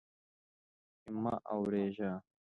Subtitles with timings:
[1.01, 2.11] چې مه اوریږه